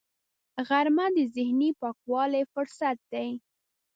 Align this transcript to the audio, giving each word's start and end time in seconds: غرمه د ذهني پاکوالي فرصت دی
غرمه 0.67 1.05
د 1.15 1.17
ذهني 1.35 1.69
پاکوالي 1.81 2.43
فرصت 2.53 2.97
دی 3.13 3.29